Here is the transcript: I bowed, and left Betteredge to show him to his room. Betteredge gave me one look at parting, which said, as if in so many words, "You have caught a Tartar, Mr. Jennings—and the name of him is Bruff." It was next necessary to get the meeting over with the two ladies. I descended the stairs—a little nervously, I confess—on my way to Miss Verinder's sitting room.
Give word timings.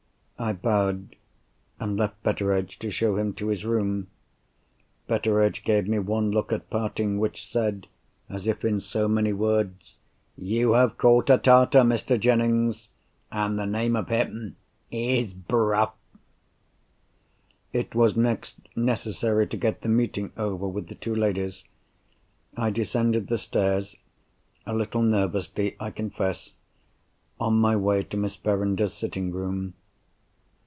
I 0.39 0.53
bowed, 0.53 1.15
and 1.79 1.95
left 1.97 2.23
Betteredge 2.23 2.79
to 2.79 2.89
show 2.89 3.15
him 3.15 3.31
to 3.35 3.49
his 3.49 3.63
room. 3.63 4.07
Betteredge 5.05 5.63
gave 5.63 5.87
me 5.87 5.99
one 5.99 6.31
look 6.31 6.51
at 6.51 6.67
parting, 6.71 7.19
which 7.19 7.45
said, 7.47 7.85
as 8.27 8.47
if 8.47 8.65
in 8.65 8.79
so 8.79 9.07
many 9.07 9.33
words, 9.33 9.99
"You 10.35 10.71
have 10.71 10.97
caught 10.97 11.29
a 11.29 11.37
Tartar, 11.37 11.81
Mr. 11.81 12.19
Jennings—and 12.19 13.59
the 13.59 13.67
name 13.67 13.95
of 13.95 14.07
him 14.09 14.55
is 14.89 15.35
Bruff." 15.35 15.93
It 17.71 17.93
was 17.93 18.17
next 18.17 18.57
necessary 18.75 19.45
to 19.45 19.57
get 19.57 19.81
the 19.83 19.89
meeting 19.89 20.33
over 20.37 20.67
with 20.67 20.87
the 20.87 20.95
two 20.95 21.13
ladies. 21.13 21.65
I 22.57 22.71
descended 22.71 23.27
the 23.27 23.37
stairs—a 23.37 24.73
little 24.73 25.03
nervously, 25.03 25.75
I 25.79 25.91
confess—on 25.91 27.53
my 27.57 27.75
way 27.75 28.01
to 28.01 28.17
Miss 28.17 28.35
Verinder's 28.37 28.95
sitting 28.95 29.31
room. 29.31 29.75